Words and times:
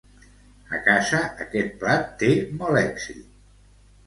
A 0.77 0.79
casa 0.87 1.19
aquest 1.45 1.77
plat 1.83 2.09
té 2.23 2.31
molt 2.63 2.81
èxit! 2.83 3.23